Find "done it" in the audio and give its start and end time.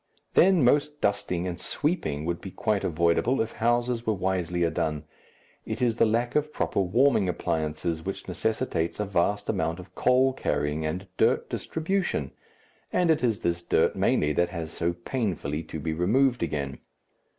4.71-5.79